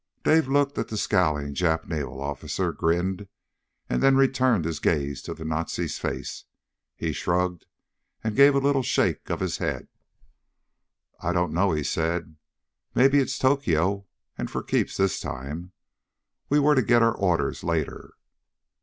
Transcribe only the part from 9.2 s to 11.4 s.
of his head. "I